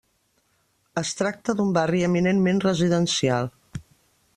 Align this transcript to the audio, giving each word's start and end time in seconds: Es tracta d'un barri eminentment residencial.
Es 1.01 1.11
tracta 1.19 1.55
d'un 1.59 1.75
barri 1.77 2.03
eminentment 2.09 2.63
residencial. 2.67 3.57